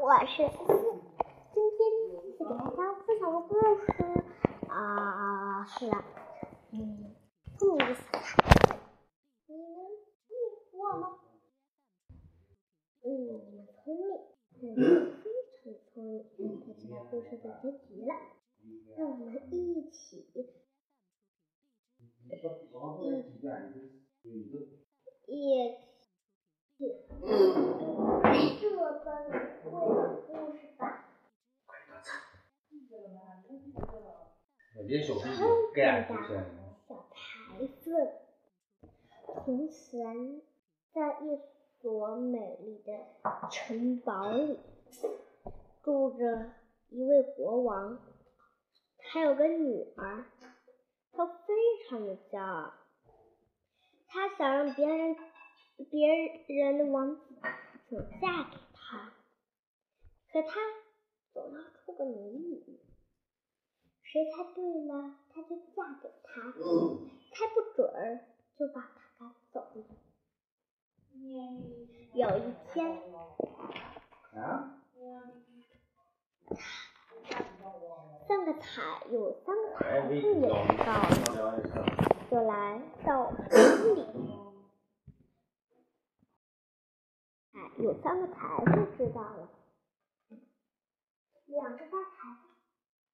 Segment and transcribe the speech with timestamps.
[0.00, 0.72] 我是思思。
[1.52, 3.64] 今天思思给大家分享的故事
[4.68, 5.90] 啊是，
[6.70, 7.16] 嗯，
[7.58, 8.76] 聪明的小孩子。
[9.48, 9.66] 你聪明
[10.70, 11.18] 过吗？
[13.02, 13.10] 嗯，
[13.82, 14.06] 聪明，
[14.62, 14.76] 嗯，
[15.20, 15.24] 非
[15.64, 16.22] 常聪明。
[16.64, 18.14] 快知道故事的结局了，
[18.96, 20.40] 让我们一起，一，一
[22.28, 22.36] 起。
[28.60, 29.08] 这本绘本
[29.64, 29.68] 故
[30.56, 31.04] 事吧。
[34.76, 35.02] 聪明
[36.14, 36.22] 的
[36.86, 37.18] 小孩
[37.80, 37.88] 子，
[39.48, 40.42] 从前
[40.92, 41.40] 在一
[41.80, 42.92] 所美丽的
[43.50, 44.60] 城堡里，
[45.82, 46.52] 住着
[46.90, 47.98] 一位国王，
[48.98, 50.26] 他有个女儿，
[51.12, 51.54] 他非
[51.88, 52.74] 常的骄傲，
[54.08, 55.16] 他想让别人。
[55.90, 56.06] 别
[56.66, 57.22] 人的王子
[57.88, 59.14] 想嫁给他，
[60.30, 60.60] 可他
[61.32, 62.34] 总要出个谜
[62.66, 62.80] 语，
[64.02, 66.42] 谁猜对了，他就嫁给他；
[67.32, 68.20] 猜不准
[68.58, 69.07] 就把他
[69.52, 69.84] 赶走了。
[72.14, 73.02] 有一天，
[78.26, 81.10] 三个彩有三个彩凤也知道了，
[82.30, 83.98] 就来到城里。
[87.78, 89.48] 有三个财富知道了，
[91.46, 92.48] 两个大财富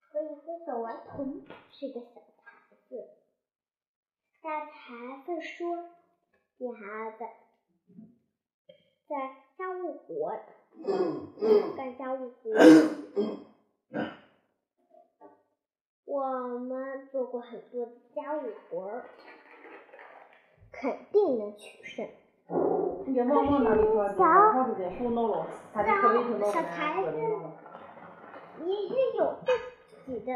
[0.00, 2.52] 和一个小顽童是个小孩
[2.88, 3.10] 子。
[4.42, 4.72] 大财
[5.24, 5.88] 富说
[6.60, 7.24] ：“女孩子，
[9.06, 9.16] 在
[9.56, 10.32] 家务活，
[11.76, 12.50] 干家务活，
[16.04, 19.02] 我们做过很多的家务活，
[20.72, 22.08] 肯定能取胜。”
[22.48, 23.30] 小小
[26.62, 27.06] 孩子
[28.64, 29.48] 也是有自
[30.06, 30.28] 己的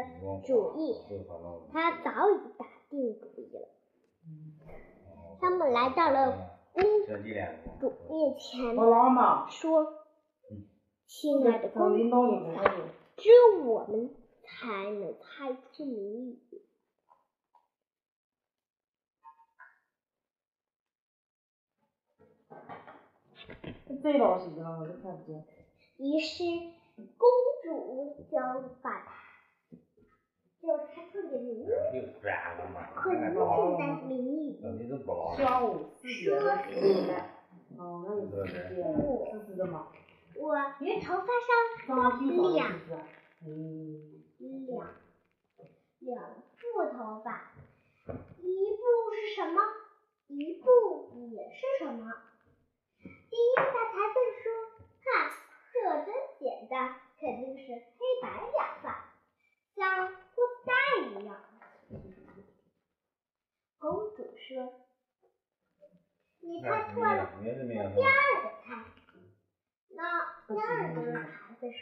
[0.45, 0.79] 主意，
[1.71, 3.67] 他早已打定主意了。
[5.43, 7.59] 他们来到了公主面
[8.39, 8.73] 前，
[9.49, 10.05] 说
[11.05, 12.71] ：“亲爱的公主，
[13.17, 16.39] 只有我们才能猜出谜语。”
[24.01, 25.45] 最老实的了，我都看不见。
[25.97, 26.43] 于是
[27.17, 27.29] 公
[27.63, 28.37] 主就
[28.81, 29.22] 把它，
[30.63, 31.67] 就猜出了谜语。
[32.95, 33.35] 很简
[33.77, 34.13] 单的谜
[34.47, 34.55] 语。
[35.37, 36.39] 下午四点的
[36.71, 36.73] 时
[37.11, 37.19] 候。
[37.75, 38.79] 哦，那你是四点，
[39.29, 39.87] 四十的嘛。
[40.37, 41.51] 我头发上
[41.87, 41.93] 多
[42.55, 42.59] 两，
[44.67, 44.79] 两，
[45.99, 46.09] 两
[46.55, 46.61] 副
[46.95, 47.27] 头发，
[48.37, 48.81] 一部
[49.13, 49.59] 是什么？
[50.27, 51.99] 一部也是什么？
[53.03, 54.45] 第一个大才笨说
[55.03, 55.05] ：“看，
[55.73, 55.75] 这
[56.05, 56.07] 真
[56.39, 56.73] 简单，
[57.19, 58.85] 肯定是黑白两发，
[59.75, 60.15] 像裤
[60.65, 60.71] 带
[61.19, 61.29] 一样。”
[63.79, 64.73] 公主说
[66.41, 66.61] ：“你
[67.43, 68.67] 猜错了。”那第二个猜，
[69.89, 69.99] 那
[70.47, 71.81] 第二个孩子说：“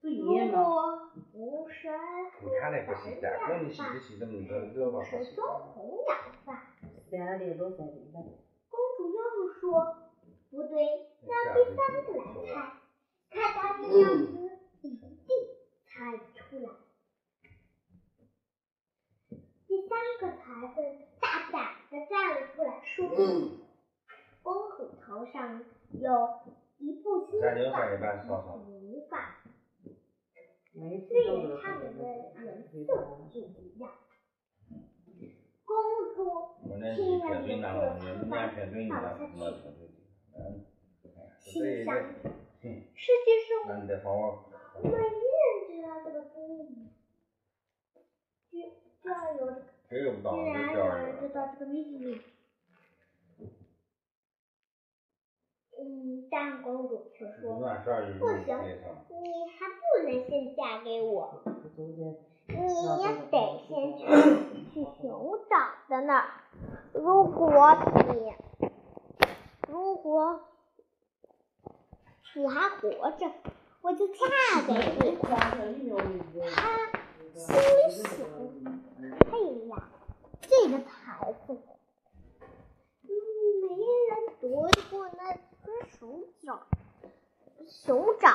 [0.00, 0.08] 如
[0.50, 1.88] 果不是
[2.38, 2.46] 黑
[3.20, 3.80] 白两发，
[5.04, 6.10] 是棕红染
[6.44, 6.48] 发。”
[8.68, 9.16] 公主又
[9.60, 9.62] 说。
[10.50, 10.76] 不对，
[11.26, 12.78] 让第三个来猜，
[13.28, 14.32] 看他的样子，
[14.82, 15.02] 一定
[15.84, 16.66] 猜出来。
[19.66, 19.90] 第三
[20.20, 20.76] 个才子
[21.20, 23.63] 大胆的站了出来，说：“公主
[25.14, 26.10] 头上有
[26.78, 27.46] 一部新发，
[27.94, 29.38] 银发，
[30.74, 31.30] 虽然
[31.62, 32.02] 它们的
[32.42, 32.76] 颜色
[33.14, 33.30] 不
[33.62, 33.92] 一样。”
[35.64, 35.70] 公
[36.16, 36.18] 主
[36.96, 37.62] 听了这个
[38.28, 38.32] 话，
[38.90, 39.30] 倒下去。
[41.38, 41.88] 心想：
[42.94, 43.86] 世界上没
[44.90, 44.98] 人
[45.68, 46.90] 知道这个秘密，
[48.50, 48.52] 居
[49.00, 49.40] 居然有，
[49.88, 49.92] 居
[50.52, 52.20] 然有人知道这个秘密。
[55.80, 57.54] 嗯，但公主却说
[58.18, 58.48] ：“不行，
[59.22, 61.42] 你还不能先嫁给我，
[61.76, 62.54] 你
[63.30, 63.36] 得
[63.68, 64.02] 先去
[64.72, 65.54] 去熊掌
[65.88, 66.26] 的那儿。
[66.92, 67.76] 如果
[68.12, 68.32] 你……”
[69.66, 70.40] 如果
[72.36, 73.32] 你还活着，
[73.80, 74.14] 我就嫁
[74.66, 75.16] 给你。
[75.16, 75.26] 他
[77.34, 78.16] 心里想：
[79.32, 79.34] 哎
[79.68, 79.72] 呀，
[80.42, 81.58] 这个孩子，
[83.02, 85.38] 没人夺过那只
[85.98, 86.46] 熊掌，
[87.66, 88.28] 熊掌，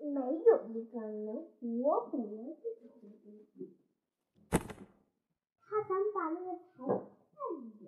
[0.00, 2.56] 没有一个能活过的。
[5.60, 6.58] 他想把那个孩
[7.78, 7.86] 子。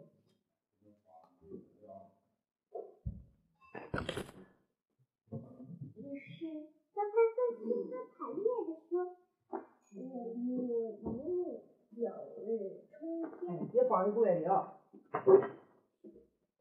[14.01, 14.47] 儿的规矩。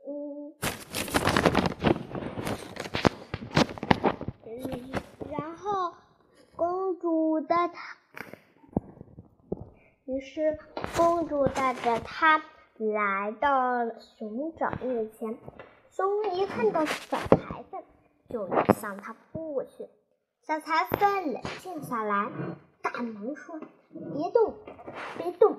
[0.07, 0.53] 嗯，
[5.31, 5.93] 然后
[6.55, 7.97] 公主带她，
[10.05, 10.57] 于是
[10.97, 12.43] 公主带着她
[12.77, 15.37] 来到了熊掌面前。
[15.91, 17.83] 熊一看到小裁缝，
[18.29, 19.89] 就要向他扑过去。
[20.41, 22.31] 小裁缝冷静下来，
[22.99, 23.57] 赶忙说
[24.13, 24.53] ：“别动，
[25.17, 25.57] 别动，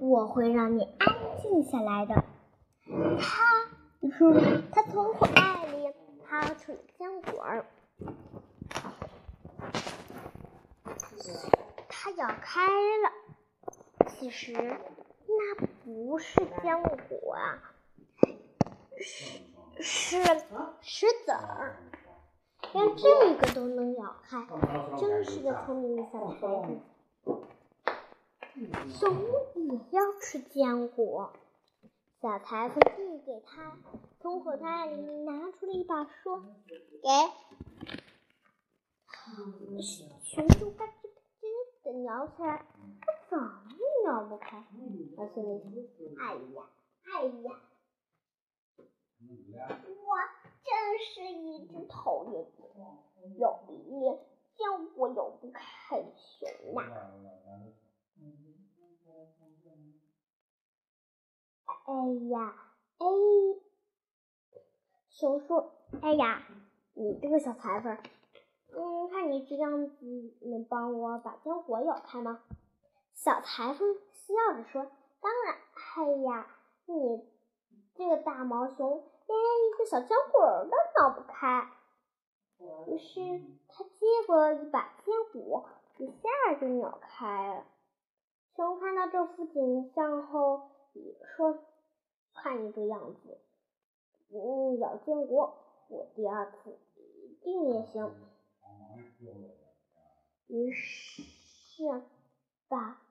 [0.00, 2.24] 我会让你安静下来的。”
[3.22, 4.34] 他说
[4.74, 5.94] ：“他从口袋里
[6.28, 7.64] 掏出了坚果儿，
[11.88, 14.08] 他咬开了。
[14.08, 17.62] 其实那不是坚果啊，
[18.98, 19.38] 是
[19.80, 20.20] 是
[20.80, 21.76] 石子儿。
[22.72, 24.46] 连这个都能咬开，
[24.98, 26.36] 真是个聪明的小孩
[26.66, 26.80] 子。
[28.90, 29.16] 熊
[29.54, 31.32] 也要吃坚果。”
[32.20, 33.76] 小裁缝递给他，
[34.20, 36.42] 从口袋里拿出了一把，说
[37.00, 37.08] ：“给。”
[40.24, 41.42] 熊就嘎吱嘎吱
[41.84, 42.66] 的咬起来，
[43.00, 44.64] 他怎么也咬不开。
[45.16, 46.66] 他心里想：“哎呀，
[47.04, 47.60] 哎呀，
[49.86, 50.10] 我
[50.64, 52.48] 真是一只讨厌的，
[53.38, 54.18] 有连
[54.56, 56.82] 坚果咬不开熊呐！”
[61.84, 61.94] 哎
[62.30, 62.54] 呀，
[62.98, 63.06] 哎，
[65.08, 65.72] 熊说
[66.02, 66.46] ：“哎呀，
[66.94, 67.96] 你这个小裁缝，
[68.74, 72.42] 嗯，看你这样子，能帮我把坚果咬开吗？”
[73.14, 74.90] 小裁缝笑着说
[75.20, 75.56] ：“当然。”
[75.98, 76.46] 哎呀，
[76.86, 77.26] 你
[77.94, 81.70] 这个大毛熊连一个小坚果都咬不开。
[82.88, 87.64] 于是他接过一把坚果，一下就咬开了。
[88.56, 91.58] 熊看到这幅景象后，也说。
[92.40, 93.40] 看你这样子，
[94.30, 95.58] 嗯，咬坚果，
[95.88, 98.14] 我第二次一定也行。
[100.46, 101.82] 于是
[102.68, 103.02] 把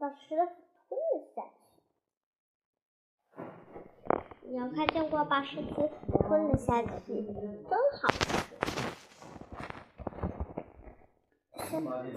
[0.00, 0.52] 把石子
[0.88, 3.42] 吞了下去。
[4.52, 5.90] 咬开坚果，把石子
[6.20, 7.22] 吞了下去，
[7.68, 8.08] 真好。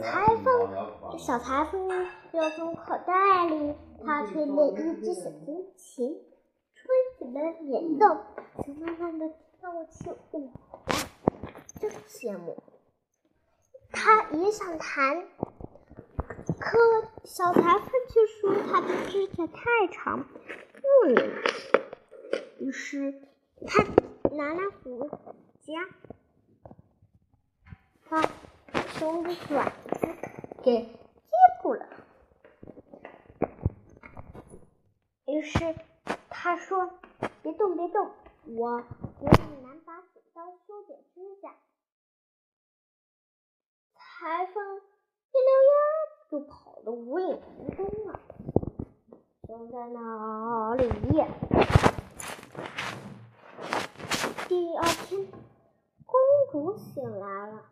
[0.01, 1.89] 裁缝，小裁缝
[2.33, 3.75] 又从口袋里。
[4.05, 6.21] 他吹了一支小提琴，
[6.73, 8.05] 吹起了演奏，
[8.63, 9.27] 熊慢慢的
[9.59, 10.51] 跳起舞
[10.85, 10.95] 来，
[11.79, 12.55] 真羡慕。
[13.91, 15.27] 他也想弹，
[16.59, 16.77] 可
[17.25, 21.29] 小裁缝却说他的指甲太长，不能。
[22.59, 23.13] 于是
[23.65, 23.85] 他
[24.35, 25.09] 拿来胡
[25.61, 25.87] 夹，
[28.09, 28.21] 把
[28.99, 29.73] 熊的爪子
[30.61, 30.91] 给接
[31.63, 31.87] 住了。
[35.25, 35.73] 于是
[36.29, 36.99] 他说
[37.41, 38.11] ：“别动，别动，
[38.43, 39.31] 我给你
[39.63, 41.55] 拿把剪刀修剪指甲。”
[43.95, 45.71] 裁缝一溜烟
[46.29, 48.19] 就跑得无影无踪了。
[49.47, 50.89] 熊在哪里？
[54.49, 55.27] 第二天，
[56.07, 56.19] 公
[56.51, 57.65] 主醒来了，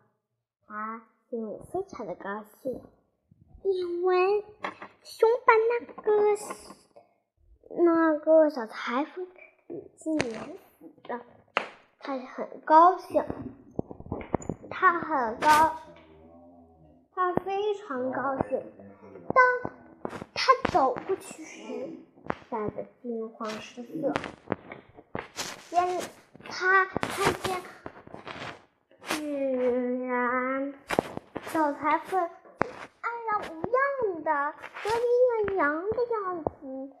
[0.64, 2.80] 她心里非常的高兴，
[3.64, 4.44] 因为
[5.02, 6.36] 熊把那个。
[7.84, 9.26] 那个小裁缝
[9.66, 10.40] 已经碾
[10.78, 11.20] 死了，
[11.98, 13.22] 她很高兴，
[14.70, 15.76] 她很高，
[17.12, 18.62] 她非常高兴。
[19.34, 19.72] 当
[20.32, 21.90] 她走过去时，
[22.48, 24.14] 吓得惊慌失色。
[25.68, 26.00] 先
[26.50, 27.62] 他看见，
[29.04, 30.74] 居然
[31.52, 32.30] 小裁缝安
[33.26, 36.92] 然无恙的，得意洋洋的样子。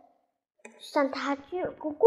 [0.78, 2.06] 向他鞠了个躬。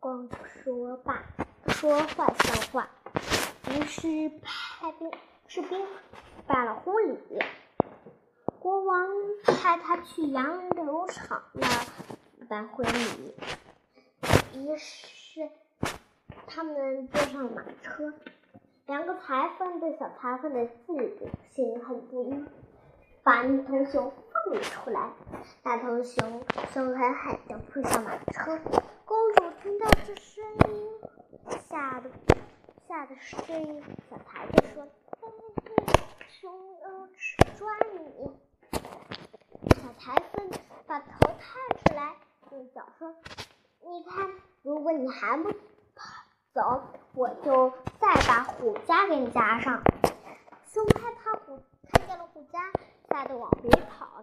[0.00, 0.28] 光
[0.64, 1.22] 说罢，
[1.68, 2.88] 说话笑话，
[3.70, 5.10] 于是派兵
[5.46, 5.86] 士兵
[6.46, 7.38] 办了婚礼。
[8.58, 9.06] 国王
[9.44, 11.66] 派他去洋流场那
[12.48, 13.34] 办婚礼。
[14.54, 15.50] 于是
[16.46, 18.14] 他们坐上马车，
[18.86, 22.44] 两个裁缝对小裁缝的嫉妒心很不一，
[23.22, 24.12] 把女童熊。
[24.44, 25.10] 放了出来，
[25.62, 28.58] 大头熊凶狠狠地扑向马车。
[29.04, 31.00] 公主听到这声音，
[31.68, 32.08] 吓得
[32.86, 34.88] 吓得声音，小裁缝说
[35.20, 35.34] ：“嘿嘿
[35.66, 35.94] 嘿，
[36.40, 36.50] 熊
[36.80, 37.08] 要
[37.58, 38.30] 抓你！”
[39.74, 40.48] 小裁缝
[40.86, 42.14] 把头探出来，
[42.52, 43.14] 用脚说
[43.84, 44.30] ：“你看，
[44.62, 45.58] 如果你还不跑
[46.52, 46.82] 走，
[47.14, 49.82] 我就再把虎夹给你夹上。”
[50.72, 52.60] 熊害怕虎看见了虎夹。
[53.10, 54.22] 吓得往回跑。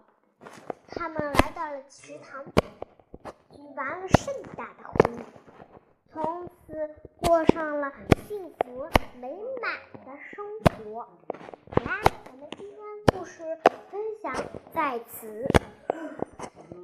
[0.86, 2.44] 他们来到了池塘，
[3.50, 5.24] 举办了盛大的婚礼，
[6.12, 7.92] 从此过上了
[8.28, 8.88] 幸福
[9.20, 9.72] 美满
[10.06, 11.00] 的生活。
[11.72, 12.78] 好啦，我们今天
[13.12, 13.58] 故事
[13.90, 14.32] 分享
[14.72, 15.44] 在此，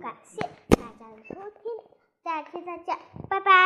[0.00, 1.72] 感谢大家的收听，
[2.25, 2.96] 下期再见，
[3.28, 3.52] 拜拜。